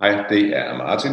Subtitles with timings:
[0.00, 1.12] Hej, det er Martin.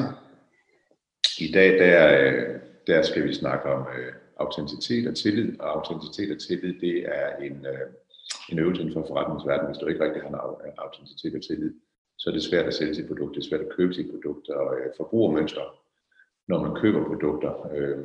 [1.39, 6.41] I dag der, der skal vi snakke om øh, autenticitet og tillid, og autenticitet og
[6.41, 7.87] tillid, det er en, øh,
[8.49, 9.67] en øvelse inden for forretningsverdenen.
[9.71, 10.29] Hvis du ikke rigtig har
[10.65, 11.73] en autenticitet og tillid,
[12.17, 14.49] så er det svært at sælge sit produkt, det er svært at købe sit produkt,
[14.49, 15.65] og øh, forbrugermønster,
[16.47, 17.71] når man køber produkter.
[17.75, 17.97] Øh,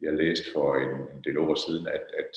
[0.00, 2.32] jeg læste for en, en del år siden, at, at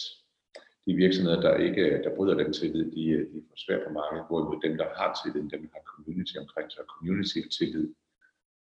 [0.86, 3.04] de virksomheder, der ikke der bryder den tillid, de,
[3.34, 6.72] de får svært på markedet, hvorimod dem, der har tillid, dem, der har community omkring
[6.72, 7.94] sig, community og tillid,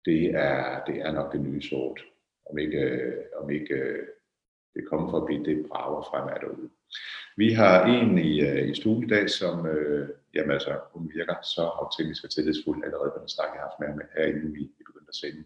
[0.05, 1.99] det er, det er nok det nye sort.
[2.49, 4.07] Om ikke, øh, om ikke øh,
[4.75, 6.69] det kommer for at blive det braver fremad derude.
[7.37, 11.35] Vi har en i, øh, i stuen i dag, som øh, jamen altså, hun virker
[11.41, 14.53] så optimistisk og tillidsfuld allerede på den snak, jeg har haft med ham her, inden
[14.55, 15.43] vi, vi begyndte at sende.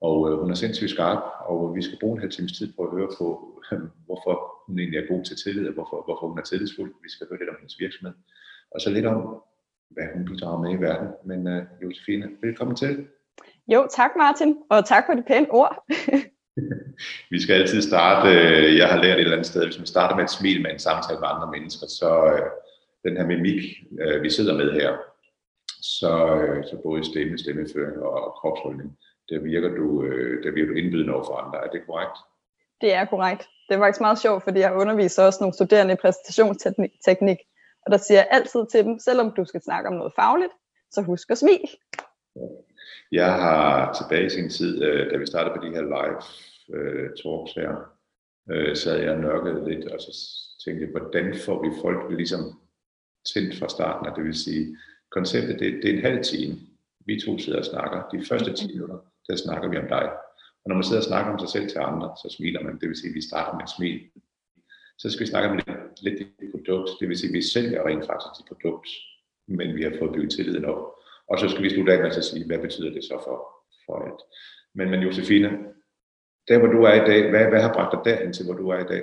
[0.00, 2.82] Og øh, hun er sindssygt skarp, og vi skal bruge en halv times tid på
[2.82, 3.26] at høre på,
[4.06, 4.34] hvorfor
[4.66, 6.94] hun egentlig er god til tillid, og hvorfor, hvorfor hun er tillidsfuld.
[7.02, 8.14] Vi skal høre lidt om hendes virksomhed,
[8.74, 9.42] og så lidt om,
[9.90, 11.08] hvad hun bidrager med i verden.
[11.24, 13.06] Men uh, Josefine, velkommen til.
[13.68, 15.84] Jo, tak Martin, og tak for det pæne ord.
[17.32, 20.16] vi skal altid starte, øh, jeg har lært et eller andet sted, hvis man starter
[20.16, 22.50] med et smil med en samtale med andre mennesker, så øh,
[23.04, 23.62] den her mimik,
[24.22, 24.96] vi sidder med her,
[25.82, 26.12] så,
[26.70, 28.98] så både stemme, stemmeføring og kropsholdning,
[29.30, 29.86] der virker du,
[30.44, 31.64] der virker du indbydende over for andre.
[31.64, 32.18] Er det korrekt?
[32.80, 33.48] Det er korrekt.
[33.68, 37.38] Det er faktisk meget sjovt, fordi jeg underviser også nogle studerende i præstationsteknik,
[37.86, 40.52] og der siger jeg altid til dem, selvom du skal snakke om noget fagligt,
[40.90, 41.68] så husk at smil.
[43.12, 46.20] Jeg har tilbage i sin tid, øh, da vi startede på de her live
[46.74, 47.72] øh, talks her,
[48.50, 50.12] øh, så havde jeg nørket lidt, og så
[50.64, 52.40] tænkte jeg, hvordan får vi folk ligesom
[53.34, 54.76] tændt fra starten, og det vil sige,
[55.10, 56.54] konceptet det, det er en halv time.
[57.10, 57.98] Vi to sidder og snakker.
[58.12, 60.06] De første 10 minutter, der snakker vi om dig.
[60.62, 62.78] Og når man sidder og snakker om sig selv til andre, så smiler man.
[62.80, 63.98] Det vil sige, at vi starter med et smil.
[65.00, 66.90] Så skal vi snakke om lidt, lidt det produkt.
[67.00, 68.88] Det vil sige, at vi sælger rent faktisk det produkt,
[69.58, 70.82] men vi har fået bygget tilliden op.
[71.30, 73.36] Og så skal vi slutte af med at sige, hvad betyder det så for,
[73.86, 74.20] for alt.
[74.76, 75.48] Men, men Josefine,
[76.48, 78.68] der hvor du er i dag, hvad, hvad har bragt dig derind til, hvor du
[78.68, 79.02] er i dag?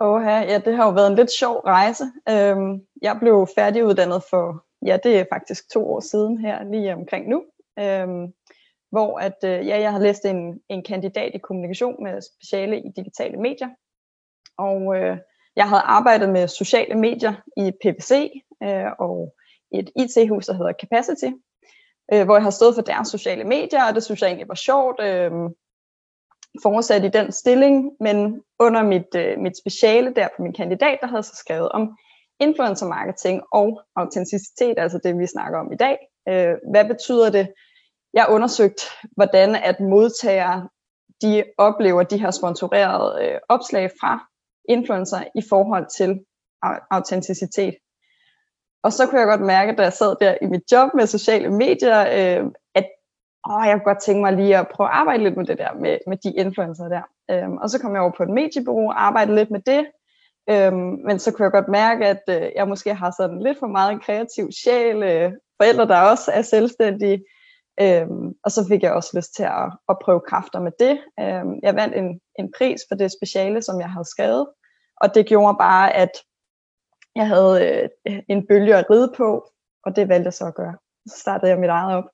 [0.00, 2.04] Åh ja, det har jo været en lidt sjov rejse.
[2.32, 2.70] Øhm,
[3.02, 4.44] jeg blev færdiguddannet for,
[4.84, 7.44] ja det er faktisk to år siden her, lige omkring nu.
[7.78, 8.32] Øhm,
[8.90, 12.88] hvor at, øh, ja, jeg har læst en, en kandidat i kommunikation med speciale i
[12.96, 13.68] digitale medier.
[14.58, 15.18] Og øh,
[15.56, 18.30] jeg havde arbejdet med sociale medier i PPC
[18.62, 19.34] øh, og
[19.72, 21.30] et IT-hus, der hedder Capacity,
[22.12, 24.54] øh, hvor jeg har stået for deres sociale medier, og det synes jeg egentlig var
[24.54, 25.00] sjovt.
[25.00, 25.32] Øh,
[26.62, 31.06] fortsat i den stilling, men under mit, øh, mit speciale der på min kandidat, der
[31.06, 31.96] havde så skrevet om
[32.46, 35.96] influencer marketing og autenticitet, altså det vi snakker om i dag.
[36.28, 37.46] Øh, hvad betyder det
[38.14, 38.80] jeg har undersøgt,
[39.16, 40.68] hvordan at modtagere
[41.22, 44.12] de oplever de her sponsorerede øh, opslag fra
[44.68, 46.24] influencer i forhold til
[46.90, 47.74] autenticitet.
[48.82, 51.50] Og så kunne jeg godt mærke, da jeg sad der i mit job med sociale
[51.50, 52.86] medier, øh, at
[53.50, 55.74] åh, jeg kunne godt tænke mig lige at prøve at arbejde lidt med det der,
[55.74, 57.02] med, med de influencer der.
[57.30, 59.86] Øhm, og så kom jeg over på et mediebureau og arbejdede lidt med det.
[60.50, 63.66] Øhm, men så kunne jeg godt mærke, at øh, jeg måske har sådan lidt for
[63.66, 65.02] meget en kreativ sjæl.
[65.02, 67.24] Øh, forældre, der også er selvstændige.
[67.80, 70.94] Øhm, og så fik jeg også lyst til at, at prøve kræfter med det.
[71.20, 74.46] Øhm, jeg vandt en, en pris for det speciale, som jeg havde skrevet,
[74.96, 76.10] og det gjorde bare, at
[77.16, 79.50] jeg havde øh, en bølge at ride på,
[79.84, 80.76] og det valgte jeg så at gøre.
[81.06, 82.04] Så startede jeg mit eget op.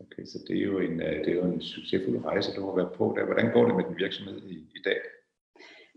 [0.00, 2.76] Okay, så det er jo en, øh, det er jo en succesfuld rejse, du har
[2.76, 3.24] været på der.
[3.24, 4.98] Hvordan går det med din virksomhed i, i dag?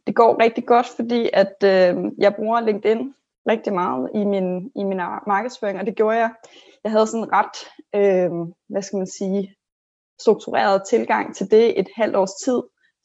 [0.09, 3.13] Det går rigtig godt, fordi at øh, jeg bruger LinkedIn
[3.49, 4.97] rigtig meget i min, i min
[5.27, 6.31] markedsføring, og det gjorde jeg.
[6.83, 7.57] Jeg havde sådan ret,
[7.95, 8.31] øh,
[8.69, 9.55] hvad skal man sige,
[10.21, 12.61] struktureret tilgang til det et halvt års tid,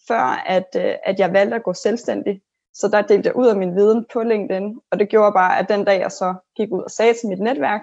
[0.08, 2.42] før at, øh, at jeg valgte at gå selvstændig.
[2.74, 5.68] Så der delte jeg ud af min viden på LinkedIn, og det gjorde bare, at
[5.68, 7.82] den dag jeg så gik ud og sagde til mit netværk,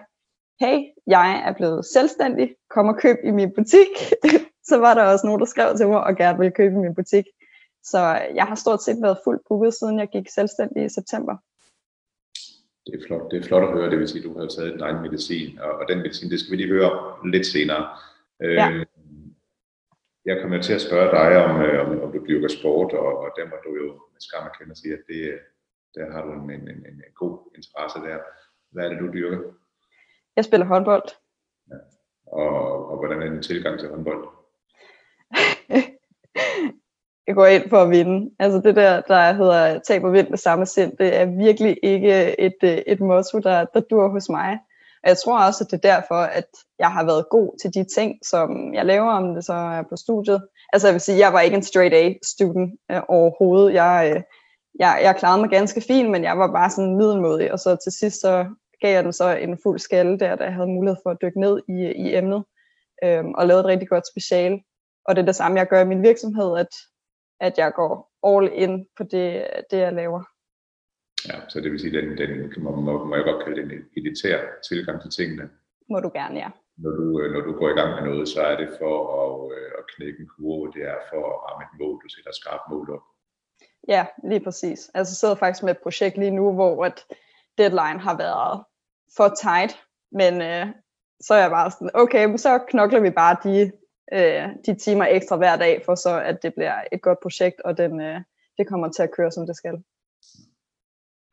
[0.60, 0.78] hey,
[1.08, 3.92] jeg er blevet selvstændig, kom og køb i min butik,
[4.70, 6.96] så var der også nogen, der skrev til mig og gerne ville købe i min
[6.96, 7.26] butik.
[7.84, 8.00] Så
[8.36, 11.36] jeg har stort set været fuldt booket, siden jeg gik selvstændig i september.
[12.86, 14.74] Det er flot, det er flot at høre, det vil sige, at du har taget
[14.74, 16.92] din egen medicin, og, og den medicin, det skal vi lige høre
[17.34, 17.84] lidt senere.
[18.40, 18.70] Ja.
[18.72, 18.86] Øh,
[20.26, 23.30] jeg kommer til at spørge dig om, øh, om, om du dyrker sport, og, og
[23.38, 25.40] der må du jo med skam erkende sige, at det,
[25.96, 28.18] der har du en, en, en, en god interesse der.
[28.72, 29.40] Hvad er det, du dyrker?
[30.36, 31.08] Jeg spiller håndbold.
[31.72, 31.76] Ja.
[32.26, 34.41] Og, og hvordan er din tilgang til håndbold?
[37.36, 38.32] Går ind for at vinde.
[38.40, 42.40] Altså det der, der hedder tab og vind med samme sind, det er virkelig ikke
[42.40, 44.60] et, øh, et motto, der, der dur hos mig.
[45.04, 46.48] Og jeg tror også, at det er derfor, at
[46.80, 49.96] jeg har været god til de ting, som jeg laver, om det så er på
[49.96, 50.42] studiet.
[50.74, 53.74] Altså jeg vil sige, jeg var ikke en straight A-student øh, overhovedet.
[53.74, 54.22] Jeg, øh,
[54.80, 57.52] jeg, jeg klarede mig ganske fint, men jeg var bare sådan middelmodig.
[57.52, 58.46] Og så til sidst så
[58.82, 61.40] gav jeg den så en fuld skalle der, da jeg havde mulighed for at dykke
[61.40, 61.74] ned i,
[62.06, 62.44] i emnet,
[63.04, 64.60] øh, og lavede et rigtig godt speciale.
[65.06, 66.68] Og det er det samme, jeg gør i min virksomhed, at,
[67.42, 67.94] at jeg går
[68.30, 70.22] all in på det, det jeg laver.
[71.30, 74.40] Ja, så det vil sige, den, den må, må, må jeg godt kalde den elitær
[74.70, 75.50] tilgang til tingene.
[75.90, 76.50] Må du gerne, ja.
[76.78, 79.58] Når du, øh, når du går i gang med noget, så er det for at,
[79.58, 82.72] øh, at knække en kurve, det er for at ramme et mål, du sætter skarpt
[82.72, 83.06] mål op.
[83.88, 84.80] Ja, lige præcis.
[84.94, 87.06] Altså jeg sidder faktisk med et projekt lige nu, hvor at
[87.58, 88.64] deadline har været
[89.18, 89.74] for tight,
[90.12, 90.66] men øh,
[91.22, 93.72] så er jeg bare sådan, okay, så knokler vi bare de,
[94.14, 97.78] øh, de timer ekstra hver dag, for så at det bliver et godt projekt, og
[97.78, 98.22] den, øh,
[98.58, 99.84] det kommer til at køre, som det skal.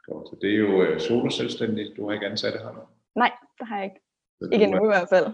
[0.08, 0.28] Godt.
[0.28, 1.96] Så det er jo øh, solo selvstændigt.
[1.96, 2.90] Du har ikke ansatte her?
[3.16, 4.00] Nej, det har jeg ikke.
[4.40, 5.26] Så ikke endnu i hvert fald.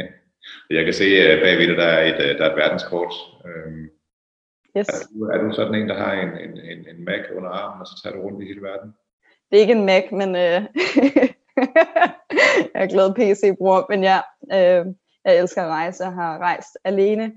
[0.76, 3.14] jeg kan se at bagved dig, der er et, øh, der er et verdenskort.
[3.46, 3.90] Øhm,
[4.76, 4.88] yes.
[4.88, 7.80] er, du, er du sådan en, der har en, en, en, en Mac under armen,
[7.80, 8.94] og så tager du rundt i hele verden?
[9.50, 10.60] Det er ikke en Mac, men øh,
[12.74, 14.18] jeg er glad PC-bruger, men ja,
[14.56, 14.86] øh,
[15.24, 16.04] jeg elsker at rejse.
[16.04, 17.32] Jeg har rejst alene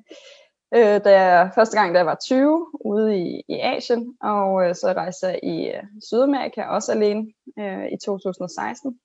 [0.75, 4.75] øh, da jeg, første gang, da jeg var 20, ude i, i Asien, og øh,
[4.75, 8.99] så rejste jeg i øh, Sydamerika, også alene, øh, i 2016.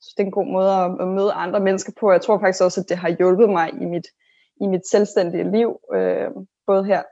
[0.00, 2.12] Så det er en god måde at, at møde andre mennesker på.
[2.12, 4.06] Jeg tror faktisk også, at det har hjulpet mig i mit,
[4.60, 6.30] i mit selvstændige liv, øh,
[6.66, 7.02] både her,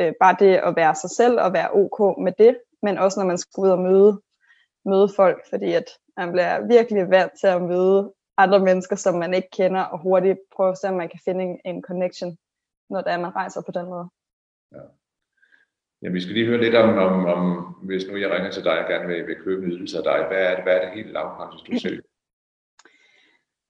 [0.00, 3.26] øh, bare det at være sig selv og være ok med det, men også når
[3.26, 4.20] man skal ud og møde,
[4.84, 5.84] møde folk, fordi at
[6.16, 10.38] man bliver virkelig vant til at møde andre mennesker, som man ikke kender, og hurtigt
[10.56, 12.38] prøve at se, om man kan finde en, en connection
[12.90, 14.08] når det er, man rejser på den måde.
[14.72, 14.82] Ja.
[16.02, 18.78] Ja, vi skal lige høre lidt om, om, om hvis nu jeg ringer til dig
[18.78, 20.94] og gerne vil, vil købe en ydelse af dig, hvad er det, hvad er det
[20.94, 22.02] helt lavpraktisk, du selv?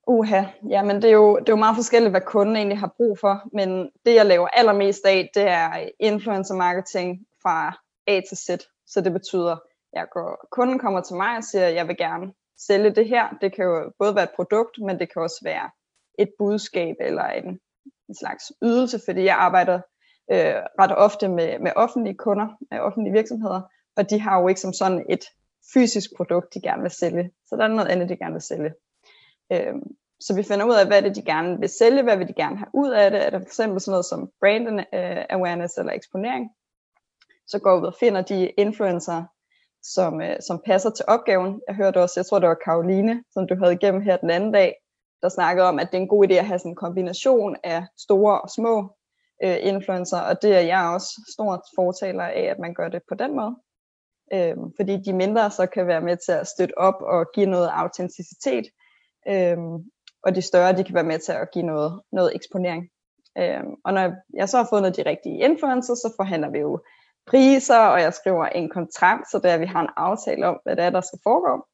[0.07, 2.95] Uha, ja, men det er, jo, det er jo meget forskelligt, hvad kunden egentlig har
[2.97, 8.37] brug for, men det jeg laver allermest af, det er influencer marketing fra A til
[8.37, 8.49] Z.
[8.87, 9.57] Så det betyder,
[9.93, 12.33] at går, kunden kommer til mig og siger, at jeg vil gerne
[12.67, 13.29] sælge det her.
[13.41, 15.71] Det kan jo både være et produkt, men det kan også være
[16.19, 17.61] et budskab eller en,
[18.09, 19.81] en slags ydelse, fordi jeg arbejder
[20.33, 23.61] øh, ret ofte med, med offentlige kunder, med offentlige virksomheder,
[23.97, 25.25] og de har jo ikke som sådan et
[25.75, 27.31] fysisk produkt, de gerne vil sælge.
[27.47, 28.75] Så der er noget andet, de gerne vil sælge.
[29.53, 29.75] Øh,
[30.21, 32.57] så vi finder ud af, hvad det de gerne vil sælge, hvad vil de gerne
[32.57, 33.27] have ud af det.
[33.27, 36.51] Er det for eksempel sådan noget som brand øh, awareness eller eksponering?
[37.47, 39.25] Så går vi ud og finder de influencer,
[39.83, 41.61] som, øh, som passer til opgaven.
[41.69, 44.53] Jeg hørte også, jeg tror det var Karoline, som du havde igennem her den anden
[44.53, 44.75] dag,
[45.23, 47.87] der snakkede om, at det er en god idé at have sådan en kombination af
[47.99, 48.97] store og små
[49.45, 53.15] øh, influencer, og det er jeg også stort fortaler af, at man gør det på
[53.15, 53.57] den måde.
[54.33, 57.71] Øh, fordi de mindre så kan være med til at støtte op og give noget
[57.73, 58.67] autenticitet,
[59.29, 59.59] øh,
[60.23, 62.89] og de større de kan være med til at give noget, noget eksponering.
[63.39, 66.81] Øh, og når jeg så har fundet de rigtige influencer, så forhandler vi jo
[67.27, 70.85] priser, og jeg skriver en kontrakt, så der vi har en aftale om, hvad det
[70.85, 71.67] er, der skal foregå.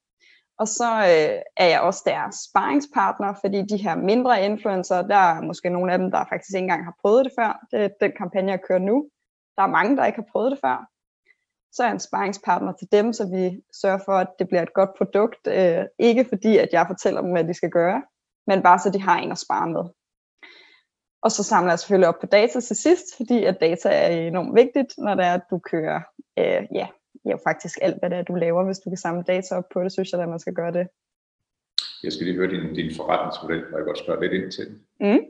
[0.58, 5.40] Og så øh, er jeg også deres sparringspartner, fordi de her mindre influencer, der er
[5.42, 7.66] måske nogle af dem, der faktisk ikke engang har prøvet det før.
[7.70, 9.08] Det er den kampagne, jeg kører nu.
[9.56, 10.88] Der er mange, der ikke har prøvet det før.
[11.72, 14.74] Så er jeg en sparringspartner til dem, så vi sørger for, at det bliver et
[14.74, 15.42] godt produkt.
[15.46, 18.02] Øh, ikke fordi, at jeg fortæller dem, hvad de skal gøre,
[18.46, 19.84] men bare så de har en at spare med.
[21.26, 24.54] Og så samler jeg selvfølgelig op på data til sidst, fordi at data er enormt
[24.54, 26.00] vigtigt, når det er, at du kører
[26.40, 26.86] øh, ja,
[27.30, 28.64] jo faktisk alt, hvad det er, du laver.
[28.64, 30.86] Hvis du kan samle data op på det, synes jeg, at man skal gøre det.
[32.04, 34.76] Jeg skal lige høre din, din forretningsmodel, og jeg godt spørge lidt ind til den.
[35.06, 35.22] Mm.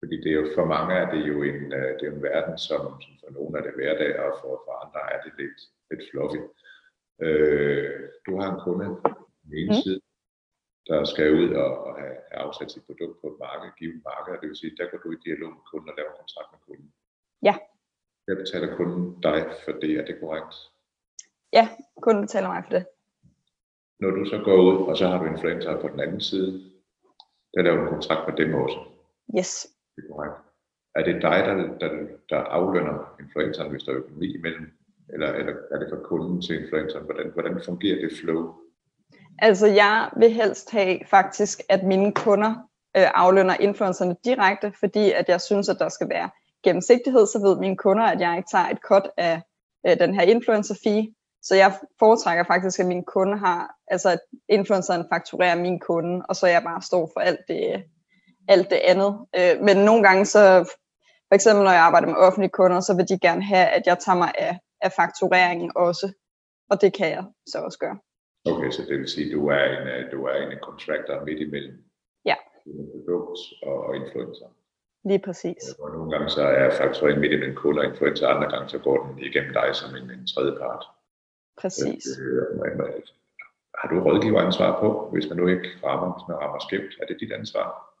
[0.00, 2.58] Fordi det er jo for mange er det jo en, øh, det er en verden,
[2.68, 5.58] som, som for nogle er det hverdag, og for, for andre er det lidt,
[5.90, 6.40] lidt fluffy.
[7.24, 9.08] Øh, du har en kunde på
[9.44, 9.82] den ene mm.
[9.82, 10.00] side,
[10.88, 14.34] der skal ud og, og have, have afsat sit produkt på et marked, givet marked,
[14.34, 16.60] og det vil sige, der går du i dialog med kunden og laver kontrakt med
[16.66, 16.92] kunden.
[17.42, 17.54] Ja.
[18.26, 20.54] Der betaler kunden dig for det, er det korrekt?
[21.52, 21.68] Ja,
[22.04, 22.84] kunden betaler mig for det.
[24.00, 26.52] Når du så går ud, og så har du influencer på den anden side,
[27.54, 28.78] der laver du kontrakt med dem også.
[29.38, 29.66] Yes.
[29.96, 30.34] Det er korrekt.
[30.94, 34.66] Er det dig, der, der, der aflønner influenceren, hvis der er økonomi imellem?
[35.08, 37.04] Eller, eller er det for kunden til influenceren?
[37.04, 38.54] Hvordan, hvordan fungerer det flow?
[39.38, 42.50] Altså, jeg vil helst have faktisk, at mine kunder
[42.96, 46.30] øh, aflønner influencerne direkte, fordi at jeg synes, at der skal være
[46.64, 49.42] gennemsigtighed, så ved mine kunder, at jeg ikke tager et cut af
[49.86, 51.06] øh, den her influencer fee,
[51.42, 56.36] så jeg foretrækker faktisk, at mine kunder har, altså at influenceren fakturerer min kunde, og
[56.36, 57.84] så jeg bare står for alt det,
[58.48, 59.18] alt det andet.
[59.36, 60.64] Øh, men nogle gange så,
[61.28, 63.98] for eksempel når jeg arbejder med offentlige kunder, så vil de gerne have, at jeg
[63.98, 66.12] tager mig af, af faktureringen også.
[66.70, 67.98] Og det kan jeg så også gøre.
[68.44, 71.40] Okay, så det vil sige, at du er en, øh, du er en contractor midt
[71.40, 71.84] imellem
[72.24, 72.34] ja.
[72.64, 74.46] produkt og influencer.
[75.04, 75.62] Lige præcis.
[75.80, 79.06] Og nogle gange så er faktureringen midt imellem kunde og influencer, andre gange så går
[79.06, 80.84] den igennem dig som en, en tredje part.
[81.60, 82.04] Præcis.
[82.18, 82.60] Øh,
[83.78, 86.92] har du rådgiveransvar på, hvis man nu ikke rammer, hvis man rammer skævt?
[87.00, 87.94] Er det dit ansvar?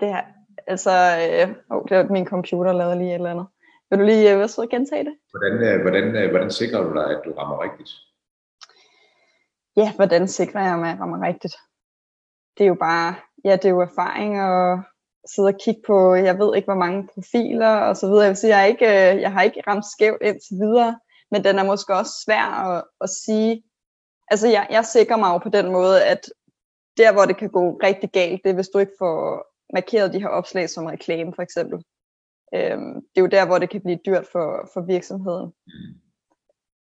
[0.00, 0.22] Det er,
[0.66, 3.46] altså, øh, oh, det var min computer lavede lige et eller andet.
[3.90, 5.14] Vil du lige øh, så gentage det?
[5.32, 7.90] Hvordan, øh, hvordan, øh, hvordan sikrer du dig, at du rammer rigtigt?
[9.80, 11.54] Ja, hvordan sikrer jeg mig, at jeg rammer rigtigt?
[12.56, 14.82] Det er jo bare, ja, det er jo erfaring og
[15.34, 18.22] sidde og kigge på, jeg ved ikke, hvor mange profiler og så videre.
[18.22, 20.98] Jeg vil sige, jeg, ikke, øh, jeg har ikke ramt skævt indtil videre,
[21.30, 23.62] men den er måske også svær at, at sige.
[24.30, 26.20] Altså, jeg, jeg sikrer mig jo på den måde, at
[26.96, 30.20] der, hvor det kan gå rigtig galt, det er, hvis du ikke får markeret de
[30.20, 31.78] her opslag som reklame, for eksempel.
[32.54, 35.52] Øhm, det er jo der, hvor det kan blive dyrt for, for virksomheden.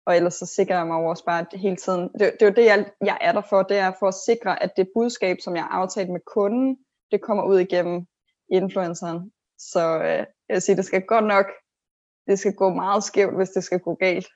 [0.08, 2.54] Og ellers så sikrer jeg mig også bare at hele tiden, det, det er jo
[2.60, 5.56] det, jeg, jeg er der for, det er for at sikre, at det budskab, som
[5.56, 6.78] jeg har aftalt med kunden,
[7.12, 8.06] det kommer ud igennem
[8.52, 9.32] influenceren.
[9.58, 11.46] Så øh, jeg vil sige, det skal godt nok,
[12.28, 14.28] det skal gå meget skævt, hvis det skal gå galt.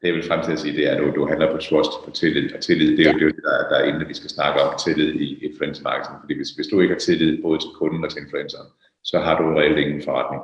[0.00, 1.92] Det jeg vil frem til at sige, det er, at du, du handler på trust,
[2.04, 3.18] på tillid, og tillid, det er ja.
[3.18, 6.16] jo det, der, der er inden, vi skal snakke om tillid i influencer marketing.
[6.20, 8.68] Fordi hvis, hvis du ikke har tillid både til kunden og til influenceren,
[9.04, 10.42] så har du reelt ingen forretning.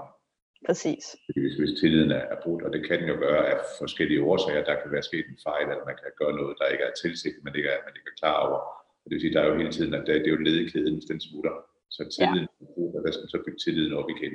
[0.66, 1.04] Præcis.
[1.36, 4.80] Hvis, hvis tilliden er, brudt, og det kan den jo gøre af forskellige årsager, der
[4.80, 7.54] kan være sket en fejl, eller man kan gøre noget, der ikke er tilsigtet, men
[7.58, 8.60] ikke er, man ikke er klar over.
[9.02, 10.56] Og det vil sige, der er jo hele tiden, at det, det er jo led
[10.64, 11.54] i kæden, hvis den smutter.
[11.96, 12.64] Så tilliden ja.
[12.64, 14.34] er brudt, og der skal man så bygge tilliden op igen.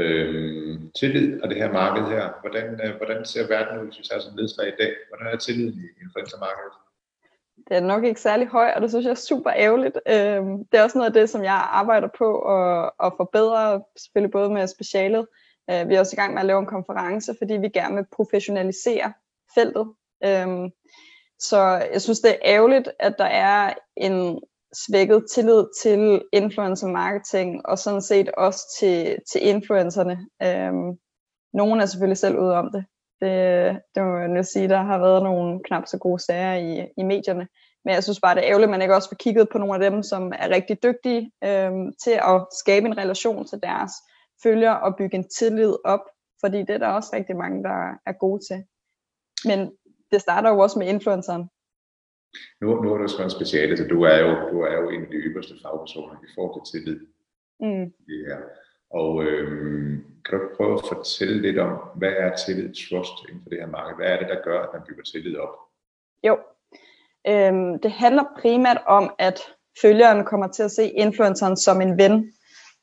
[0.00, 4.04] Øhm, tillid og det her marked her, hvordan, øh, hvordan ser verden ud, hvis vi
[4.04, 4.92] tager sådan nedslag i dag?
[5.08, 6.74] Hvordan er tilliden i influencermarkedet?
[7.68, 9.96] Det er nok ikke særlig høj, og det synes jeg er super ærgerligt.
[10.08, 14.32] Øhm, det er også noget af det, som jeg arbejder på at, at forbedre, selvfølgelig
[14.32, 15.26] både med specialet.
[15.70, 18.06] Øh, vi er også i gang med at lave en konference, fordi vi gerne vil
[18.16, 19.12] professionalisere
[19.54, 19.86] feltet.
[20.24, 20.70] Øh,
[21.38, 21.60] så
[21.92, 24.40] jeg synes, det er ærgerligt, at der er en
[24.86, 30.26] svækket tillid til influencer marketing, og sådan set også til, til influencerne.
[30.42, 30.98] Øhm,
[31.52, 32.84] nogen er selvfølgelig selv ude om det.
[33.20, 33.80] det.
[33.94, 37.02] Det må man jo sige, der har været nogle knap så gode sager i, i
[37.02, 37.48] medierne.
[37.84, 39.74] Men jeg synes bare, det er ærgerligt, at man ikke også får kigget på nogle
[39.74, 43.92] af dem, som er rigtig dygtige øhm, til at skabe en relation til deres
[44.42, 46.00] følgere og bygge en tillid op.
[46.40, 48.64] Fordi det er der også rigtig mange, der er gode til.
[49.44, 49.72] Men
[50.10, 51.50] det starter jo også med influenceren.
[52.60, 55.08] Nu, nu er du skrevet speciale, så du er, jo, du er jo en af
[55.08, 57.00] de ypperste fagpersoner i forhold til tillid.
[57.60, 57.92] Mm.
[58.28, 58.38] Her.
[58.90, 63.50] Og øhm, kan du prøve at fortælle lidt om, hvad er tillid, trust inden for
[63.50, 63.96] det her marked?
[63.96, 65.54] Hvad er det, der gør, at man bygger tillid op?
[66.26, 66.38] Jo,
[67.28, 69.40] øhm, det handler primært om, at
[69.82, 72.32] følgeren kommer til at se influenceren som en ven.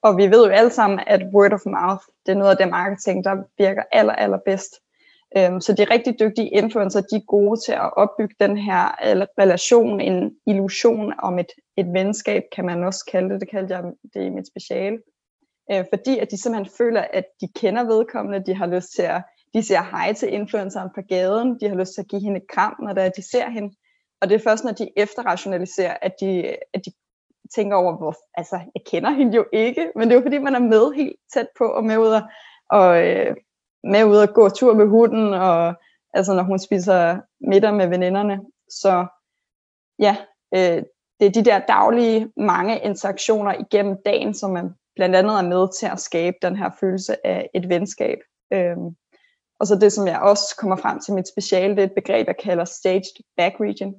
[0.01, 2.69] Og vi ved jo alle sammen, at word of mouth, det er noget af det
[2.69, 4.75] marketing, der virker aller, aller bedst.
[5.37, 8.83] Øhm, så de rigtig dygtige influencer, de er gode til at opbygge den her
[9.41, 13.41] relation, en illusion om et, et venskab, kan man også kalde det.
[13.41, 14.97] Det kaldte jeg det i mit speciale.
[15.71, 19.23] Øh, fordi at de simpelthen føler, at de kender vedkommende, de har lyst til at,
[19.53, 22.47] de siger hej til influenceren på gaden, de har lyst til at give hende et
[22.49, 23.75] kram, når der, de ser hende.
[24.21, 26.91] Og det er først, når de efterrationaliserer, at de, at de
[27.55, 30.55] tænker over, hvor, altså, jeg kender hende jo ikke, men det er jo fordi, man
[30.55, 32.21] er med helt tæt på og med ud og,
[32.69, 33.35] og øh,
[33.83, 35.75] med ud og gå tur med hunden, og
[36.13, 38.39] altså når hun spiser middag med veninderne.
[38.69, 39.05] Så
[39.99, 40.17] ja,
[40.55, 40.83] øh,
[41.19, 45.67] det er de der daglige mange interaktioner igennem dagen, som man blandt andet er med
[45.79, 48.17] til at skabe den her følelse af et venskab.
[48.53, 48.95] Øhm,
[49.59, 52.27] og så det, som jeg også kommer frem til mit speciale, det er et begreb,
[52.27, 53.95] jeg kalder staged back region.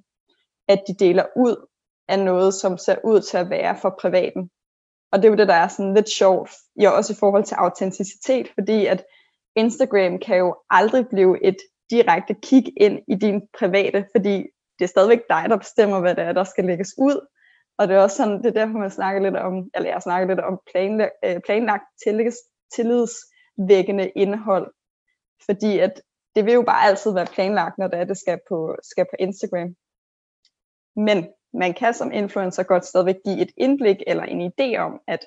[0.69, 1.67] At de deler ud
[2.09, 4.50] af noget, som ser ud til at være for privaten.
[5.12, 6.50] Og det er jo det, der er sådan lidt sjovt,
[6.81, 9.05] ja, også i forhold til autenticitet, fordi at
[9.57, 11.57] Instagram kan jo aldrig blive et
[11.91, 14.47] direkte kig ind i din private, fordi
[14.79, 17.27] det er stadigvæk dig, der bestemmer, hvad det er, der skal lægges ud.
[17.79, 20.29] Og det er også sådan, det er derfor, man snakker lidt om, eller jeg snakker
[20.29, 21.15] lidt om øh, planlagt,
[21.47, 21.85] planlagt
[22.75, 24.73] tillidsvækkende indhold.
[25.47, 26.03] Fordi at
[26.35, 29.17] det vil jo bare altid være planlagt, når det er, det skal på, skal på
[29.19, 29.75] Instagram.
[30.97, 35.25] Men man kan som influencer godt stadigvæk give et indblik eller en idé om, at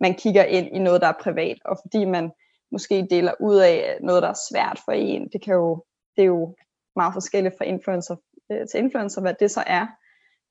[0.00, 2.30] man kigger ind i noget, der er privat, og fordi man
[2.72, 5.28] måske deler ud af noget, der er svært for en.
[5.32, 5.84] Det, kan jo,
[6.16, 6.56] det er jo
[6.96, 8.16] meget forskelligt fra influencer
[8.52, 9.86] øh, til influencer, hvad det så er.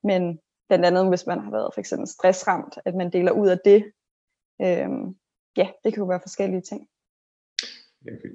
[0.07, 3.59] Men blandt andet, hvis man har været for eksempel stressramt, at man deler ud af
[3.65, 3.91] det.
[4.61, 5.15] Øhm,
[5.57, 6.87] ja, det kan jo være forskellige ting.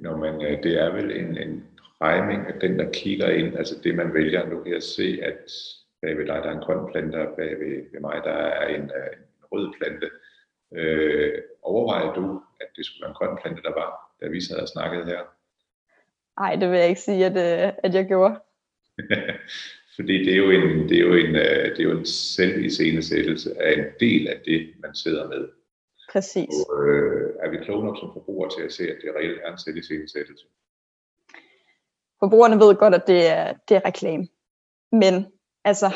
[0.03, 1.65] Når man, øh, det er vel en, en
[1.99, 4.49] priming af den, der kigger ind, altså det man vælger.
[4.49, 5.51] Nu kan jeg se, at
[6.03, 8.67] bag ved dig, der er en grøn plante, og bag ved, ved mig, der er
[8.69, 10.11] en, øh, en rød plante.
[10.73, 13.91] Øh, overvejer du, at det skulle være en grøn plante, der var,
[14.21, 15.21] da vi sad og snakkede her?
[16.41, 18.41] Nej, det vil jeg ikke sige, at, øh, at jeg gjorde.
[19.97, 23.63] Fordi det er jo en, det er jo en, øh, det er jo en selviscenesættelse
[23.63, 25.49] af en del af det, man sidder med.
[26.13, 26.49] Præcis.
[26.69, 29.53] Og, øh, er vi kloge nok som forbrugere til at se, at det reelt er
[29.53, 30.47] en selviscenesættelse?
[32.21, 34.29] Forbrugerne ved godt, at det er, det er reklame.
[34.93, 35.27] Men
[35.65, 35.87] altså,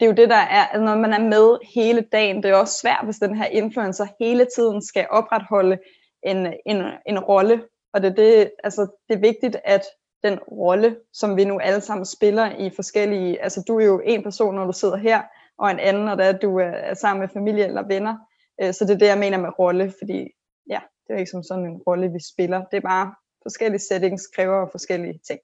[0.00, 2.54] det er jo det, der er, altså, når man er med hele dagen, det er
[2.56, 5.78] også svært, hvis den her influencer hele tiden skal opretholde
[6.22, 7.64] en, en, en rolle.
[7.92, 9.82] Og det, det, altså, det er vigtigt, at
[10.22, 14.22] den rolle, som vi nu alle sammen spiller i forskellige, altså du er jo en
[14.22, 15.22] person, når du sidder her,
[15.58, 18.16] og en anden, når det er, at du øh, er sammen med familie eller venner.
[18.62, 20.30] Øh, så det er det, jeg mener med rolle, fordi
[20.70, 22.64] ja, det er ikke som sådan en rolle, vi spiller.
[22.64, 25.40] Det er bare forskellige settings kræver forskellige ting.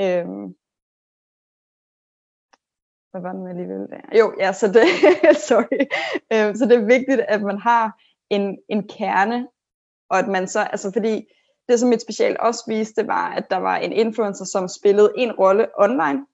[0.00, 0.54] Øhm,
[3.10, 4.18] hvad var den alligevel der?
[4.18, 4.84] Jo, ja, så det,
[5.48, 5.86] sorry.
[6.32, 8.00] Øhm, så det er vigtigt, at man har
[8.30, 9.48] en, en kerne,
[10.10, 11.26] og at man så, altså fordi
[11.68, 15.32] det som mit special også viste, var, at der var en influencer, som spillede en
[15.32, 16.26] rolle online,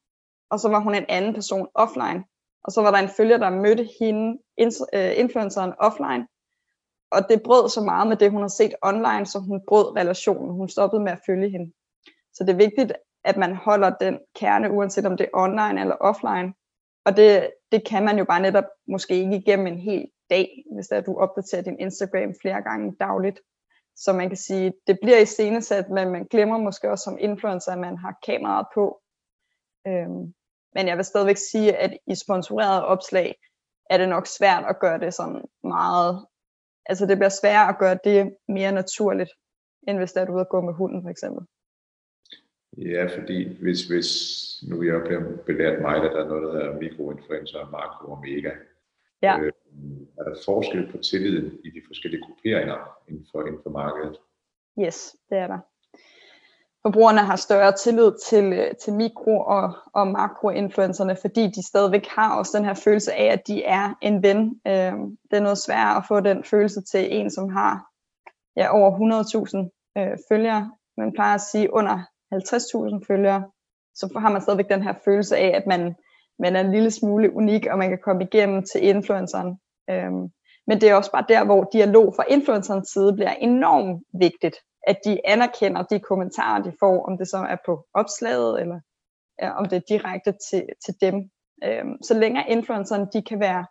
[0.51, 2.25] og så var hun en anden person offline.
[2.65, 4.39] Og så var der en følger, der mødte hende,
[4.95, 6.27] øh, influenceren offline,
[7.15, 10.51] og det brød så meget med det, hun har set online, så hun brød relationen.
[10.51, 11.73] Hun stoppede med at følge hende.
[12.35, 12.93] Så det er vigtigt,
[13.25, 16.55] at man holder den kerne, uanset om det er online eller offline.
[17.05, 20.87] Og det, det kan man jo bare netop måske ikke igennem en hel dag, hvis
[20.87, 23.41] det er, at du opdaterer din Instagram flere gange dagligt.
[23.97, 27.73] Så man kan sige, det bliver i scenesat, men man glemmer måske også som influencer,
[27.73, 29.01] at man har kameraet på.
[29.87, 30.35] Øhm,
[30.75, 33.35] men jeg vil stadigvæk sige, at i sponsoreret opslag,
[33.91, 36.27] er det nok svært at gøre det sådan meget,
[36.87, 39.31] altså det bliver sværere at gøre det mere naturligt,
[39.89, 41.47] end hvis det er, du ude at gå med hunden for eksempel.
[42.77, 44.09] Ja, fordi hvis, hvis
[44.69, 48.21] nu jeg blevet belært mig, at der er noget, der hedder mikroinfluencer og makro og
[48.21, 48.51] mega.
[49.23, 49.39] Ja.
[49.41, 49.53] Øh,
[50.19, 54.17] er der forskel på tilliden i de forskellige grupperinger inden for, inden for markedet?
[54.79, 55.59] Yes, det er der.
[56.83, 62.39] Forbrugerne har større tillid til, øh, til mikro- og, og makroinfluencerne, fordi de stadigvæk har
[62.39, 64.61] også den her følelse af, at de er en ven.
[64.67, 64.93] Øh,
[65.31, 67.87] det er noget sværere at få den følelse til en, som har
[68.57, 68.91] ja, over
[69.97, 70.73] 100.000 øh, følgere.
[70.97, 73.51] Man plejer at sige under 50.000 følgere,
[73.95, 75.95] så har man stadigvæk den her følelse af, at man,
[76.39, 79.59] man er en lille smule unik, og man kan komme igennem til influenceren.
[79.91, 80.29] Øhm,
[80.67, 84.57] men det er også bare der, hvor dialog fra influencerens side bliver enormt vigtigt.
[84.87, 88.81] At de anerkender de kommentarer, de får, om det så er på opslaget, eller
[89.43, 91.31] ja, om det er direkte til, til dem.
[91.65, 93.67] Øhm, så længe influenceren, de kan være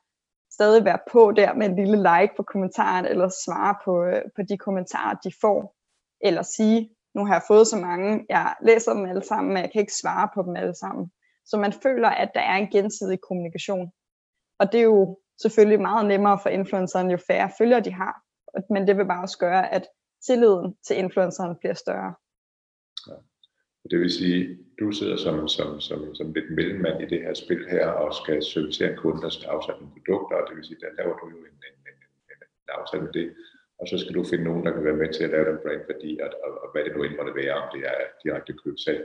[0.54, 4.42] stadig være på der med en lille like på kommentaren, eller svare på, øh, på
[4.50, 5.76] de kommentarer, de får,
[6.22, 9.72] eller sige, nu har jeg fået så mange, jeg læser dem alle sammen, men jeg
[9.72, 11.12] kan ikke svare på dem alle sammen.
[11.46, 13.92] Så man føler, at der er en gensidig kommunikation.
[14.60, 18.16] Og det er jo selvfølgelig meget nemmere for influenceren, jo færre følgere de har.
[18.74, 19.88] Men det vil bare også gøre, at
[20.28, 22.14] tilliden til influenceren bliver større.
[23.08, 23.16] Ja.
[23.92, 27.70] Det vil sige, du sidder som, som, som, som lidt mellemmand i det her spil
[27.70, 30.80] her, og skal servicere en kunde, der skal afsætte nogle produkter, og det vil sige,
[30.84, 31.98] der laver du jo en, en, en,
[32.32, 33.28] en, en aftale med det
[33.80, 36.20] og så skal du finde nogen, der kan være med til at lave den brandværdi,
[36.24, 39.04] og, og, og hvad det nu end måtte være, om det er direkte købsalg.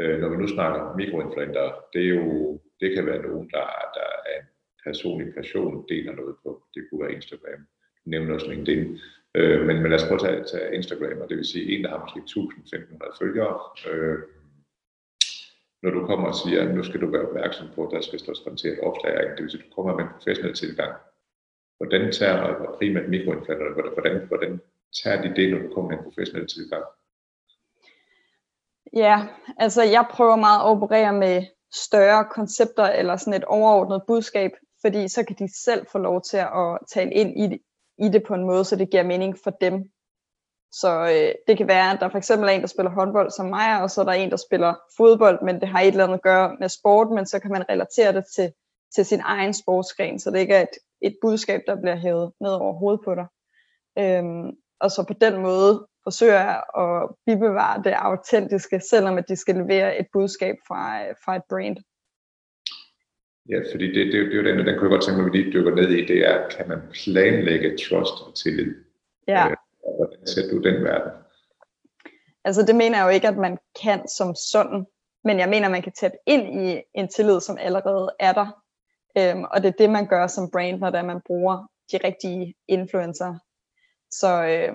[0.00, 4.08] Øh, når vi nu snakker mikroinfluenter, det, er jo, det kan være nogen, der, der
[4.32, 4.46] er en
[4.84, 6.50] personlig passion, deler noget på.
[6.74, 7.60] Det kunne være Instagram.
[8.04, 8.98] Du nævner også LinkedIn.
[9.34, 11.84] Øh, men, men lad os prøve at tage, tage Instagram, og det vil sige en,
[11.84, 13.54] der har måske 1000-1500 følgere.
[13.90, 14.18] Øh,
[15.82, 18.18] når du kommer og siger, at nu skal du være opmærksom på, at der skal
[18.18, 20.92] stå spontant opslag, det vil sige, at du kommer med en professionel tilgang,
[21.82, 24.60] Hvordan tager, og primært mikroinfluencer, hvordan, hvordan, hvordan
[25.02, 26.84] tager de det, når du kommer med en professionel tilgang?
[28.92, 29.26] Ja,
[29.58, 35.08] altså jeg prøver meget at operere med større koncepter eller sådan et overordnet budskab, fordi
[35.08, 37.58] så kan de selv få lov til at tale ind i det,
[37.98, 39.90] i det på en måde, så det giver mening for dem.
[40.72, 43.46] Så øh, det kan være, at der for eksempel er en, der spiller håndbold som
[43.46, 46.16] mig, og så er der en, der spiller fodbold, men det har et eller andet
[46.16, 48.52] at gøre med sport, men så kan man relatere det til,
[48.94, 52.52] til sin egen sportsgren, så det ikke er et et budskab, der bliver hævet ned
[52.52, 53.26] over hovedet på dig.
[53.98, 59.36] Øhm, og så på den måde forsøger jeg at bibevare det autentiske, selvom at de
[59.36, 61.76] skal levere et budskab fra, fra et brand.
[63.50, 65.32] Ja, fordi det, det, det er jo den, den kunne jeg godt tænke mig, at
[65.32, 68.74] vi lige dykker ned i, det er, kan man planlægge trust og tillid?
[69.28, 69.50] Ja.
[69.50, 69.56] Øh,
[69.98, 71.12] hvordan ser du den verden?
[72.44, 74.86] Altså det mener jeg jo ikke, at man kan som sådan,
[75.24, 78.61] men jeg mener, at man kan tabe ind i en tillid, som allerede er der.
[79.18, 82.54] Øhm, og det er det, man gør som brand, når det man bruger de rigtige
[82.68, 83.34] influencer.
[84.10, 84.74] Så øh,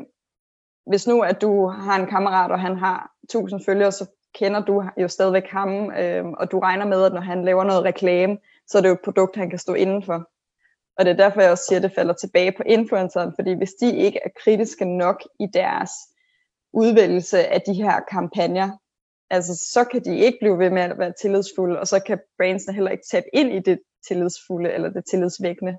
[0.85, 4.83] hvis nu, at du har en kammerat, og han har 1000 følgere, så kender du
[4.97, 8.77] jo stadigvæk ham, øh, og du regner med, at når han laver noget reklame, så
[8.77, 10.29] er det jo et produkt, han kan stå indenfor.
[10.97, 13.73] Og det er derfor, jeg også siger, at det falder tilbage på influenceren, fordi hvis
[13.73, 15.91] de ikke er kritiske nok i deres
[16.73, 18.69] udvælgelse af de her kampagner,
[19.29, 22.73] altså så kan de ikke blive ved med at være tillidsfulde, og så kan brandsene
[22.73, 25.77] heller ikke tage ind i det tillidsfulde eller det tillidsvækkende.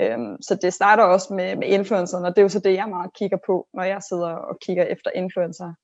[0.00, 2.88] Øhm, så det starter også med, med influencerne, og det er jo så det, jeg
[2.88, 5.74] meget kigger på, når jeg sidder og kigger efter influencer.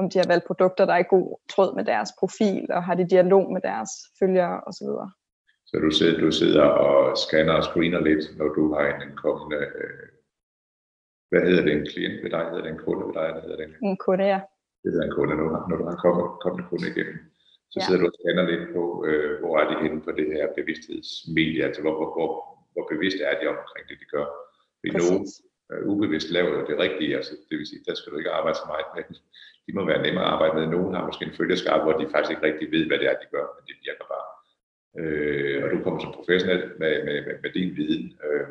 [0.00, 2.94] om de har valgt produkter, der er i god tråd med deres profil, og har
[2.94, 4.90] de dialog med deres følgere osv.
[5.68, 9.60] Så du sidder, du sidder og scanner og screener lidt, når du har en kommende,
[9.80, 10.06] øh,
[11.30, 13.56] hvad hedder det, en klient ved dig, hedder det en kunde ved dig, eller hedder
[13.60, 14.40] det en, en kunde, ja.
[14.82, 17.18] Det hedder en kunde, når, når du har en kommende, kommende kunde igennem.
[17.78, 17.86] Så ja.
[17.86, 21.64] sidder du og scanner lidt på, øh, hvor er de henne på det her bevidsthedsmedie,
[21.68, 22.30] altså hvor, hvor, hvor,
[22.72, 24.26] hvor bevidst er de omkring det, de gør.
[24.78, 25.22] Fordi nogen
[25.70, 28.66] øh, ubevidst laver det rigtige, altså det vil sige, der skal du ikke arbejde så
[28.72, 29.04] meget med.
[29.66, 30.66] De må være nemmere at arbejde med.
[30.66, 33.32] Nogen har måske en følgerskab, hvor de faktisk ikke rigtig ved, hvad det er, de
[33.34, 34.28] gør, men det virker bare.
[35.00, 38.06] Øh, og du kommer som professionel med, med, med, med din viden.
[38.26, 38.46] Øh,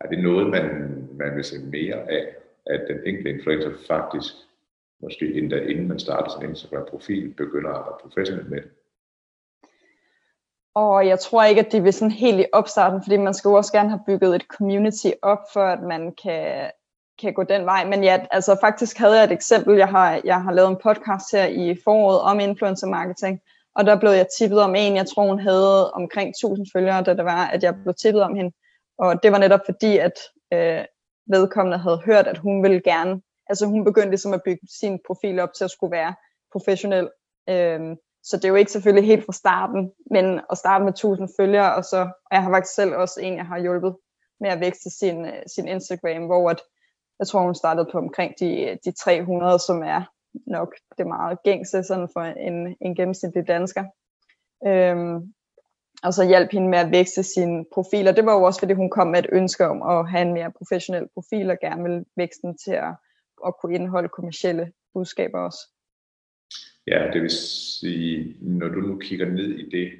[0.00, 0.66] er det noget, man,
[1.12, 2.24] man vil se mere af,
[2.66, 4.34] at den enkelte influencer faktisk,
[5.02, 8.70] måske endda inden man starter sin Instagram-profil, begynder at arbejde professionelt med det?
[10.74, 13.54] Og jeg tror ikke, at det vil sådan helt i opstarten, fordi man skal jo
[13.54, 16.70] også gerne have bygget et community op, for at man kan,
[17.20, 17.84] kan gå den vej.
[17.84, 19.76] Men ja, altså faktisk havde jeg et eksempel.
[19.76, 23.40] Jeg har, jeg har lavet en podcast her i foråret om influencer marketing,
[23.74, 27.14] og der blev jeg tippet om en, jeg tror hun havde omkring 1000 følgere, da
[27.14, 28.52] det var, at jeg blev tippet om hende.
[28.98, 30.12] Og det var netop fordi, at
[30.52, 30.84] øh,
[31.26, 35.38] vedkommende havde hørt, at hun ville gerne, altså hun begyndte ligesom at bygge sin profil
[35.38, 36.14] op til at skulle være
[36.52, 37.10] professionel.
[37.50, 41.28] Øhm, så det er jo ikke selvfølgelig helt fra starten, men at starte med 1000
[41.40, 43.96] følgere, og så, og jeg har faktisk selv også en, jeg har hjulpet
[44.40, 46.60] med at vækste sin, øh, sin Instagram, hvor at,
[47.18, 50.02] jeg tror, hun startede på omkring de, de 300, som er
[50.46, 53.84] nok det meget gængse sådan for en, en gennemsnitlig dansker.
[54.66, 55.34] Øhm,
[56.02, 58.72] og så hjalp hende med at vækste sin profil, og det var jo også, fordi
[58.72, 62.04] hun kom med et ønske om at have en mere professionel profil, og gerne ville
[62.16, 62.94] vækste den til at,
[63.46, 65.58] at kunne indeholde kommersielle budskaber også.
[66.86, 67.30] Ja, det vil
[67.80, 69.92] sige, når du nu kigger ned i det,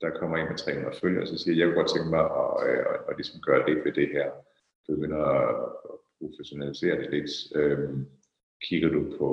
[0.00, 2.68] der kommer ind med 300 følgere, så siger jeg, jeg kunne godt tænke mig at,
[2.68, 4.30] at, at, at ligesom gøre det ved det her.
[4.88, 5.54] Begynder at
[6.20, 7.30] professionalisere det lidt.
[7.54, 8.06] Øhm,
[8.68, 9.28] kigger du på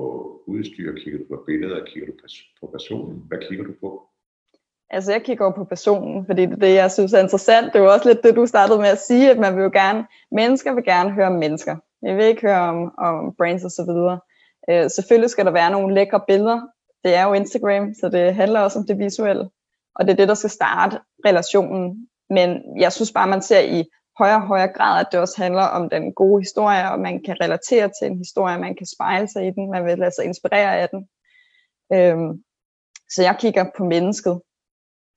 [0.47, 2.13] udstyr, kigger du på billeder, kigger du
[2.59, 3.23] på personen?
[3.27, 4.11] Hvad kigger du på?
[4.89, 7.73] Altså jeg kigger på personen, fordi det er det, jeg synes er interessant.
[7.73, 10.07] Det var også lidt det, du startede med at sige, at man vil jo gerne,
[10.31, 11.75] mennesker vil gerne høre mennesker.
[12.01, 14.19] Jeg vil ikke høre om, om brands og så videre.
[14.69, 16.61] Øh, selvfølgelig skal der være nogle lækre billeder,
[17.03, 19.49] det er jo Instagram, så det handler også om det visuelle.
[19.95, 22.09] Og det er det, der skal starte relationen.
[22.29, 25.63] Men jeg synes bare, man ser i højere og højere grad, at det også handler
[25.63, 29.47] om den gode historie, og man kan relatere til en historie, man kan spejle sig
[29.47, 31.07] i den, man vil lade sig inspirere af den.
[31.93, 32.43] Øhm,
[33.09, 34.41] så jeg kigger på mennesket,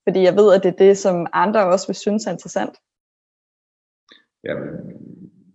[0.09, 2.77] fordi jeg ved, at det er det, som andre også vil synes er interessant.
[4.45, 4.69] Jamen,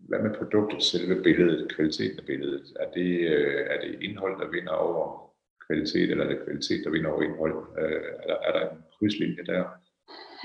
[0.10, 2.66] hvad med produktet, selve billedet, kvaliteten af billedet?
[2.80, 5.32] Er det, øh, er det indhold, der vinder over
[5.68, 7.56] kvalitet, eller er det kvalitet, der vinder over indhold?
[7.82, 9.64] Øh, er, der, er der en krydslinje der?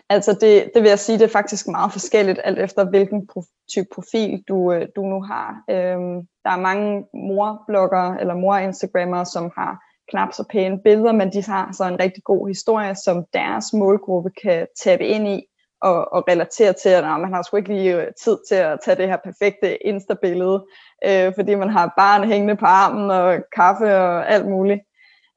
[0.09, 3.66] Altså det, det vil jeg sige, det er faktisk meget forskelligt, alt efter hvilken prof-
[3.72, 5.48] type profil du, øh, du nu har.
[5.70, 9.72] Øhm, der er mange morbloggere eller mor-instagrammere, som har
[10.11, 14.31] knap så pæne billeder, men de har så en rigtig god historie, som deres målgruppe
[14.42, 15.46] kan tabe ind i
[15.88, 18.96] og, og relatere til, at man har sgu ikke lige øh, tid til at tage
[18.96, 20.66] det her perfekte Insta-billede,
[21.08, 24.80] øh, fordi man har barn hængende på armen og kaffe og alt muligt.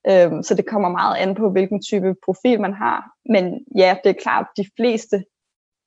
[0.09, 2.99] Øh, så det kommer meget an på, hvilken type profil man har.
[3.33, 3.43] Men
[3.77, 5.17] ja, det er klart, de fleste,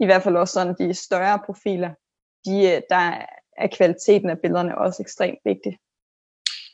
[0.01, 1.91] i hvert fald også sådan de større profiler,
[2.47, 3.05] de, øh, der
[3.63, 5.79] er kvaliteten af billederne også ekstremt vigtig.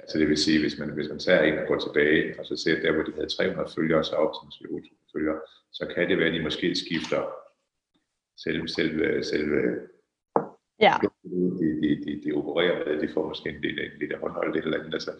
[0.00, 2.56] Altså det vil sige, hvis man, hvis man tager en og går tilbage, og så
[2.56, 5.40] ser der, hvor de havde 300 følgere, så op til 800 følgere,
[5.72, 7.20] så kan det være, at de måske skifter
[8.36, 9.60] selve, selve, selve
[10.80, 10.94] ja.
[11.02, 14.78] de, de, de, de opererer med, de får måske en lille, en lille håndhold eller
[14.78, 14.94] andet.
[14.94, 15.12] Altså,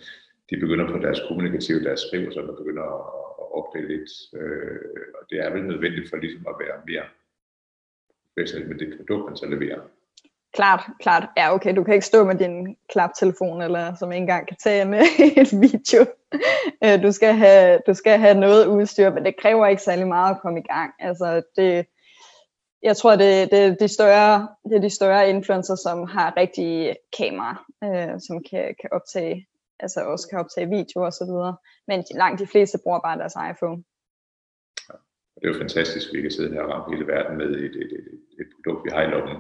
[0.51, 3.05] de begynder på deres kommunikative, deres skriver, så der begynder at,
[3.43, 4.11] at opdage lidt.
[4.39, 4.79] Øh,
[5.19, 7.07] og det er vel nødvendigt for ligesom at være mere
[8.27, 9.81] professionel med det produkt, man så leverer.
[10.53, 11.29] Klart, klart.
[11.37, 14.85] Ja, okay, du kan ikke stå med din klaptelefon, eller som ikke engang kan tage
[14.85, 15.03] med
[15.43, 16.01] et video.
[16.85, 20.35] Øh, du skal, have, du skal have noget udstyr, men det kræver ikke særlig meget
[20.35, 20.93] at komme i gang.
[20.99, 21.87] Altså, det,
[22.83, 27.65] jeg tror, det, det, de større, det er de større influencer, som har rigtige kameraer,
[27.85, 29.47] øh, som kan, kan optage
[29.81, 31.57] altså også kan optage video og så videre.
[31.89, 33.85] Men langt de fleste bruger bare deres iPhone.
[34.89, 34.95] Ja,
[35.35, 37.77] det er jo fantastisk, at vi kan sidde her og ramme hele verden med et,
[37.83, 39.39] et, et, et produkt, vi har i lommen.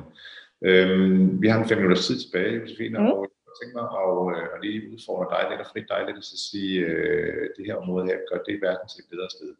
[0.68, 3.06] Øhm, vi har en fem minutters tid tilbage, Josefine, mm.
[3.06, 6.18] og jeg tænker mig at, øh, at lige udfordre dig lidt og frit dig lidt,
[6.18, 9.54] at sige, øh, det her område her, gør det verden til et bedre sted?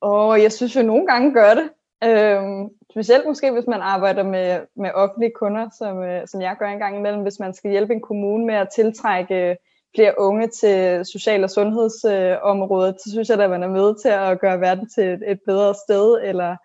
[0.00, 1.68] Og jeg synes jo nogle gange gør det.
[2.04, 6.66] Øhm, specielt måske, hvis man arbejder med, med offentlige kunder, som, øh, som jeg gør
[6.66, 9.56] en gang imellem, hvis man skal hjælpe en kommune med at tiltrække
[9.94, 14.08] flere unge til social- og sundhedsområdet, øh, så synes jeg, at man er med til
[14.08, 16.56] at gøre verden til et, et bedre sted, eller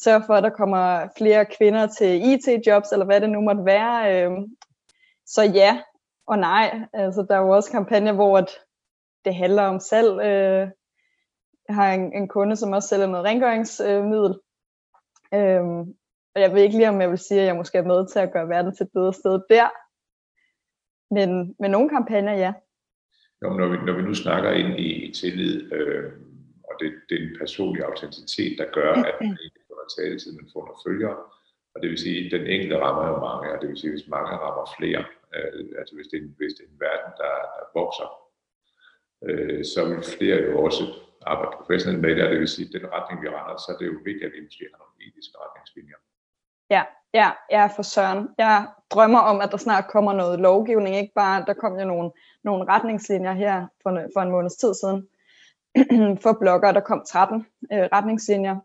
[0.00, 4.24] sørge for, at der kommer flere kvinder til IT-jobs, eller hvad det nu måtte være.
[4.24, 4.56] Øhm,
[5.26, 5.80] så ja,
[6.26, 8.50] og nej, altså der er jo også kampagner, hvor at
[9.24, 10.20] det handler om salg.
[10.20, 10.68] Øh,
[11.68, 14.34] jeg har en, en kunde, som også sælger noget rengøringsmiddel.
[15.34, 15.80] Øhm,
[16.34, 18.18] og jeg ved ikke lige, om jeg vil sige, at jeg måske er med til
[18.18, 19.68] at gøre verden til et bedre sted der.
[21.14, 22.52] Men med nogle kampagner, ja.
[23.42, 26.12] Jo, når, vi, når vi nu snakker ind i, i tillid, øh,
[26.68, 30.50] og det, det er en personlig autenticitet, der gør, at man ikke får taletid, men
[30.52, 31.16] får nogle følgere.
[31.74, 33.96] Og det vil sige, at den enkelte rammer jo mange, og det vil sige, at
[33.96, 37.12] hvis mange rammer flere, øh, altså hvis det, er en, hvis det er en verden,
[37.22, 38.08] der, der vokser,
[39.26, 40.82] øh, så vil flere jo også
[41.26, 43.78] arbejde professionelt med det, og det vil sige, at den retning, vi render, så er
[43.78, 45.98] det jo vigtigt, at vi måske har nogle etiske retningslinjer.
[46.74, 46.82] Ja,
[47.14, 48.28] ja, ja, for søren.
[48.38, 50.96] Jeg drømmer om, at der snart kommer noget lovgivning.
[50.96, 52.10] Ikke bare, der kom jo nogle,
[52.44, 55.08] nogle retningslinjer her for, for en måneds tid siden
[56.22, 56.72] for blogger.
[56.72, 58.56] Der kom 13 øh, retningslinjer.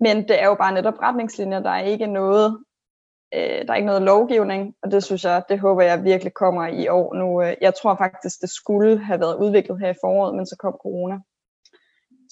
[0.00, 1.60] Men det er jo bare netop retningslinjer.
[1.60, 2.58] Der er ikke noget,
[3.34, 6.66] øh, der er ikke noget lovgivning, og det synes jeg, det håber jeg virkelig kommer
[6.66, 7.14] i år.
[7.14, 10.56] Nu, øh, jeg tror faktisk, det skulle have været udviklet her i foråret, men så
[10.58, 11.18] kom corona.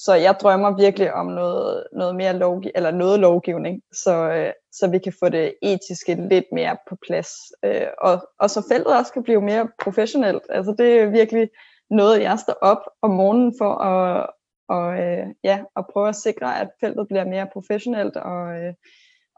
[0.04, 4.90] Så jeg drømmer virkelig om noget, noget mere lovgiv eller noget lovgivning, så, øh, så
[4.90, 7.30] vi kan få det etiske lidt mere på plads.
[7.64, 10.42] Øh, og, og så feltet også kan blive mere professionelt.
[10.48, 11.48] Altså det er virkelig
[11.90, 14.26] noget, jeg står op om morgenen for at,
[14.68, 18.74] og, øh, ja, at prøve at sikre, at feltet bliver mere professionelt og, øh,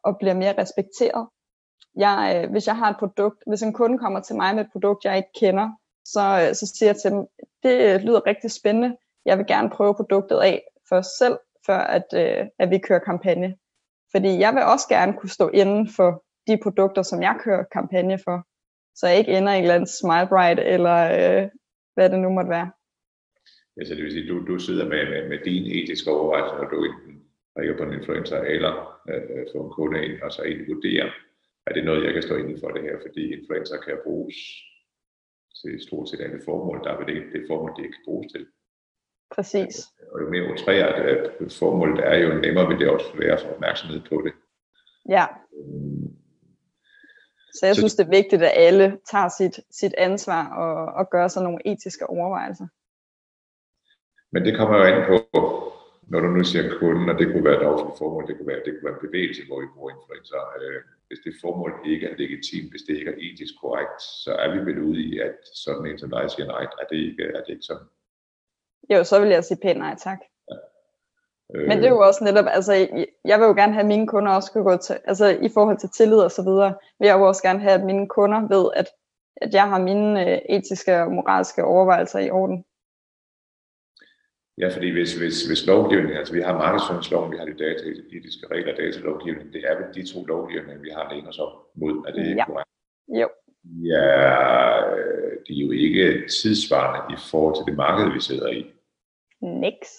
[0.04, 1.28] og bliver mere respekteret.
[1.96, 4.72] Jeg, øh, hvis jeg har et produkt, hvis en kunde kommer til mig med et
[4.72, 5.68] produkt, jeg ikke kender,
[6.04, 7.26] så, øh, så siger jeg til dem,
[7.62, 12.08] det øh, lyder rigtig spændende, jeg vil gerne prøve produktet af først selv, før at,
[12.14, 13.56] øh, at vi kører kampagne.
[14.12, 18.18] Fordi jeg vil også gerne kunne stå inden for de produkter, som jeg kører kampagne
[18.24, 18.46] for.
[18.94, 21.48] Så jeg ikke ender i en eller anden Smile Bright, eller øh,
[21.94, 22.70] hvad det nu måtte være.
[23.76, 26.68] Altså så det vil sige, du, du sidder med, med, med din etiske overvejelse, når
[26.72, 27.14] du enten
[27.56, 28.72] rækker på en influencer, eller
[29.10, 31.08] øh, øh, får en kunde ind, og så egentlig vurderer,
[31.66, 34.36] er det noget, jeg kan stå inden for det her, fordi influencer kan bruges
[35.60, 38.32] til stort set alle formål, der er vel ikke det formål, de ikke kan bruges
[38.32, 38.46] til.
[39.34, 39.74] Præcis.
[40.12, 44.00] Og jo mere utræret at formålet er, jo nemmere vil det også være få opmærksomhed
[44.08, 44.32] på det.
[45.08, 45.26] Ja.
[47.54, 51.10] Så jeg så, synes, det er vigtigt, at alle tager sit, sit ansvar og, og
[51.10, 52.66] gør sig nogle etiske overvejelser.
[54.32, 55.16] Men det kommer jo an på,
[56.10, 58.62] når du nu siger kunden, og det kunne være et offentligt formål, det kunne være,
[58.64, 60.40] det kunne være en bevægelse, hvor vi bruger influencer.
[60.60, 64.48] Øh, hvis det formål ikke er legitimt, hvis det ikke er etisk korrekt, så er
[64.54, 67.42] vi vel ude i, at sådan en som dig siger nej, er det ikke, er
[67.44, 67.88] det ikke sådan?
[68.90, 70.18] Jo, så vil jeg sige pænt nej tak.
[70.50, 70.56] Ja.
[71.54, 71.68] Øh...
[71.68, 72.72] Men det er jo også netop, altså
[73.24, 75.78] jeg vil jo gerne have, at mine kunder også skal gå til, altså i forhold
[75.78, 78.70] til tillid og så videre, vil jeg jo også gerne have, at mine kunder ved,
[78.76, 78.88] at,
[79.36, 82.64] at jeg har mine øh, etiske og moralske overvejelser i orden.
[84.58, 87.84] Ja, fordi hvis, hvis, hvis lovgivningen, altså vi har markedsføringsloven, vi har de data,
[88.16, 92.12] etiske regler, datalovgivning, det er vel de to lovgivninger, vi har længere så mod, er
[92.12, 92.46] det ikke ja.
[92.46, 92.70] korrekt?
[93.08, 93.28] Jo.
[93.64, 94.06] Ja,
[95.46, 98.73] de er jo ikke tidsvarende i forhold til det marked, vi sidder i.
[99.44, 99.90] Niks.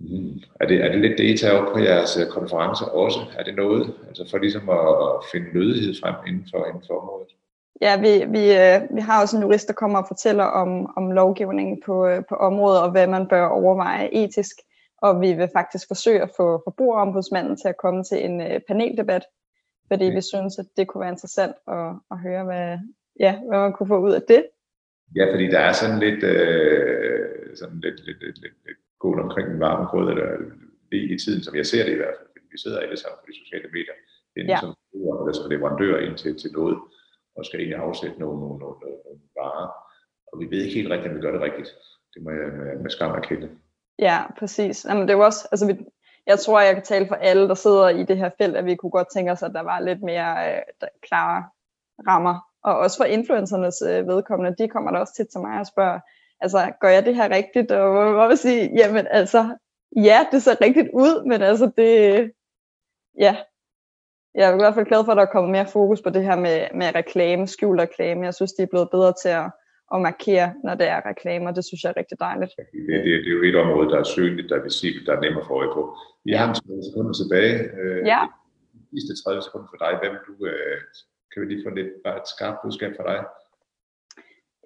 [0.00, 0.40] Mm.
[0.60, 3.20] Er, det, er det lidt data op på jeres øh, konferencer også?
[3.38, 3.94] Er det noget?
[4.08, 7.28] Altså for ligesom at finde lødighed frem inden for, inden for området?
[7.80, 11.10] Ja, vi, vi, øh, vi har også en jurist, der kommer og fortæller om, om
[11.10, 14.56] lovgivningen på, øh, på området, og hvad man bør overveje etisk.
[15.02, 19.24] Og vi vil faktisk forsøge at få forbrugerombudsmanden til at komme til en paneldebat,
[19.88, 20.14] fordi okay.
[20.14, 22.78] vi synes, at det kunne være interessant at, at høre, hvad,
[23.20, 24.44] ja, hvad man kunne få ud af det.
[25.16, 27.07] Ja, fordi der er sådan lidt, øh,
[27.60, 30.28] sådan lidt, lidt, lidt, lidt, lidt gående omkring den varme grød, eller
[30.92, 33.18] lige i tiden, som jeg ser det i hvert fald, fordi vi sidder alle sammen
[33.20, 33.96] på de sociale medier,
[34.36, 34.60] inden ja.
[34.60, 36.76] som forbrugere, eller som leverandører ind til, til noget,
[37.36, 39.68] og skal egentlig afsætte nogle, nogle, nogle, nogle varer.
[40.28, 41.70] Og vi ved ikke helt rigtigt, om vi gør det rigtigt.
[42.12, 43.48] Det må jeg med, med skam erkende.
[43.98, 44.76] Ja, præcis.
[44.88, 45.74] Jamen, det er jo også, altså vi,
[46.26, 48.74] jeg tror, jeg kan tale for alle, der sidder i det her felt, at vi
[48.74, 50.62] kunne godt tænke os, at der var lidt mere øh,
[51.02, 51.44] klare
[52.08, 52.36] rammer.
[52.62, 56.00] Og også for influencernes øh, vedkommende, de kommer der også tit til mig og spørger,
[56.40, 57.70] altså, gør jeg det her rigtigt?
[57.72, 59.56] Og hvor vil sige, jamen altså,
[59.96, 62.32] ja, det ser rigtigt ud, men altså det,
[63.18, 63.36] ja,
[64.34, 66.22] jeg er i hvert fald glad for, at der er kommet mere fokus på det
[66.24, 68.24] her med, med reklame, skjult reklame.
[68.24, 69.48] Jeg synes, de er blevet bedre til at,
[69.94, 71.50] at markere, når det er reklamer.
[71.50, 72.52] Det synes jeg er rigtig dejligt.
[72.56, 75.20] Det, det, det er jo et område, der er synligt, der er visibelt, der er
[75.20, 75.82] nemmere for øje på.
[76.24, 77.54] Vi har en 30 sekunder tilbage.
[77.78, 78.20] Øh, ja.
[78.90, 79.92] De sidste 30 sekunder for dig.
[80.02, 80.78] Hvem du, øh,
[81.30, 83.18] kan vi lige få lidt, bare et skarpt budskab for dig?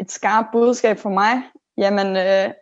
[0.03, 1.35] Et skarpt budskab for mig?
[1.79, 2.55] Jamen, øh,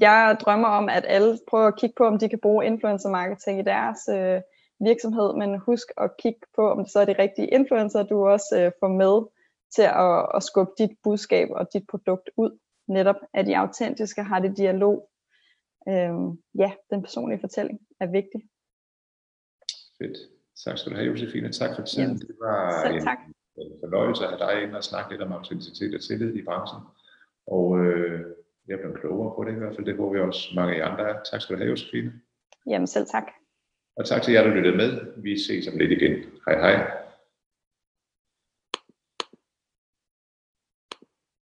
[0.00, 3.60] jeg drømmer om, at alle prøver at kigge på, om de kan bruge influencer marketing
[3.60, 4.40] i deres øh,
[4.80, 8.60] virksomhed, men husk at kigge på, om det så er de rigtige influencer, du også
[8.60, 9.26] øh, får med
[9.74, 12.58] til at, at skubbe dit budskab og dit produkt ud.
[12.88, 15.10] Netop er de autentiske, har det dialog.
[15.88, 18.40] Øhm, ja, den personlige fortælling er vigtig.
[19.98, 20.18] Fedt.
[20.64, 21.52] Tak skal du have, Josefine.
[21.52, 22.08] Tak for tiden.
[22.08, 23.18] Jamen, det var selv tak.
[23.56, 26.80] en fornøjelse at have dig ind og snakke lidt om autenticitet og tillid i branchen.
[27.46, 28.26] Og øh,
[28.68, 29.86] jeg er blevet klogere på det i hvert fald.
[29.86, 31.16] Det håber jeg også mange af jer andre er.
[31.30, 32.12] Tak skal du have, Josefine.
[32.66, 33.26] Jamen selv tak.
[33.96, 34.90] Og tak til jer, der lyttede med.
[35.22, 36.12] Vi ses om lidt igen.
[36.46, 37.05] Hej hej.